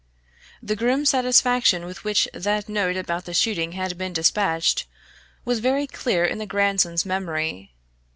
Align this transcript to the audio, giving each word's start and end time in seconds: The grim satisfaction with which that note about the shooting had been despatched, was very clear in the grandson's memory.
The 0.63 0.75
grim 0.75 1.05
satisfaction 1.05 1.85
with 1.85 2.03
which 2.03 2.27
that 2.33 2.67
note 2.67 2.97
about 2.97 3.25
the 3.25 3.35
shooting 3.35 3.73
had 3.73 3.99
been 3.99 4.13
despatched, 4.13 4.87
was 5.45 5.59
very 5.59 5.85
clear 5.85 6.25
in 6.25 6.39
the 6.39 6.47
grandson's 6.47 7.05
memory. 7.05 7.75